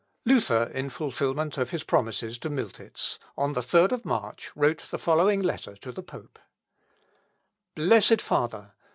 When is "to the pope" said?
5.75-6.39